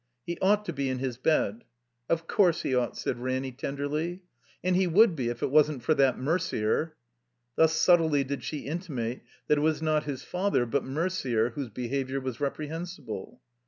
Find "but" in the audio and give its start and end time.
10.65-10.83